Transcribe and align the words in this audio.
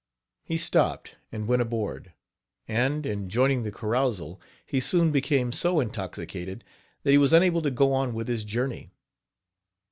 He 0.43 0.57
stopped, 0.57 1.15
and 1.31 1.47
went 1.47 1.61
aboard; 1.61 2.11
and, 2.67 3.05
in 3.05 3.29
joining 3.29 3.61
the 3.61 3.71
carousal, 3.71 4.41
he 4.65 4.79
soon 4.79 5.11
became 5.11 5.51
so 5.51 5.79
intoxicated 5.79 6.63
that 7.03 7.11
he 7.11 7.19
was 7.19 7.33
unable 7.33 7.61
to 7.61 7.69
go 7.69 7.93
on 7.93 8.15
with 8.15 8.27
his 8.27 8.43
journey. 8.43 8.89